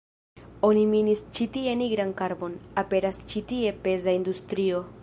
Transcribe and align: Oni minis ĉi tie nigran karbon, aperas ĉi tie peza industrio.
Oni 0.69 0.85
minis 0.93 1.21
ĉi 1.35 1.47
tie 1.57 1.75
nigran 1.83 2.15
karbon, 2.23 2.57
aperas 2.85 3.21
ĉi 3.35 3.45
tie 3.53 3.79
peza 3.87 4.19
industrio. 4.23 4.85